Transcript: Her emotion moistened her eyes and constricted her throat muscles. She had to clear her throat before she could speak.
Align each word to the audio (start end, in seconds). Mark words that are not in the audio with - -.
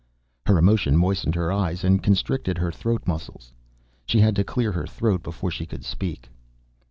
Her 0.47 0.57
emotion 0.57 0.97
moistened 0.97 1.35
her 1.35 1.51
eyes 1.51 1.83
and 1.83 2.01
constricted 2.01 2.57
her 2.57 2.71
throat 2.71 3.03
muscles. 3.05 3.53
She 4.07 4.19
had 4.19 4.35
to 4.37 4.43
clear 4.43 4.71
her 4.71 4.87
throat 4.87 5.21
before 5.21 5.51
she 5.51 5.67
could 5.67 5.85
speak. 5.85 6.27